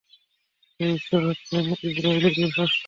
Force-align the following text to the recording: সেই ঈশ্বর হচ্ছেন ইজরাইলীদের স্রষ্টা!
সেই 0.79 0.91
ঈশ্বর 0.97 1.21
হচ্ছেন 1.29 1.63
ইজরাইলীদের 1.89 2.49
স্রষ্টা! 2.53 2.77